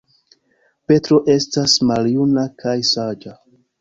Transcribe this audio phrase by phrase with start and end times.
[0.91, 3.37] Petro estas maljuna kaj saĝa.